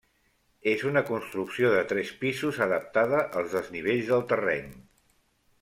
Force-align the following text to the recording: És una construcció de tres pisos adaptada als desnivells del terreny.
És 0.71 0.85
una 0.91 1.03
construcció 1.09 1.69
de 1.75 1.83
tres 1.93 2.11
pisos 2.23 2.59
adaptada 2.69 3.23
als 3.43 3.55
desnivells 3.59 4.11
del 4.15 4.29
terreny. 4.33 4.77